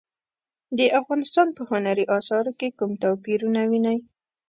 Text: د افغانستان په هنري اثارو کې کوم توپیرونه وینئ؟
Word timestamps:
د 0.77 0.79
افغانستان 0.99 1.47
په 1.57 1.61
هنري 1.69 2.05
اثارو 2.17 2.51
کې 2.59 2.69
کوم 2.77 2.91
توپیرونه 3.03 3.61
وینئ؟ 3.71 3.99